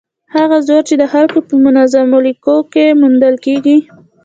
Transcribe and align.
هغه 0.35 0.57
زور 0.67 0.81
چې 0.89 0.95
د 1.01 1.03
خلکو 1.13 1.39
په 1.47 1.53
منظمو 1.65 2.17
لیکو 2.25 2.55
کې 2.73 2.85
موندل 2.99 3.35
کېږي. 3.45 3.77